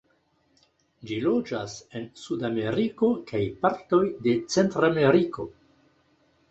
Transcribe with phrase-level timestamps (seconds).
[1.09, 5.49] Ĝi loĝas en Sudameriko, kaj partoj de Centrameriko.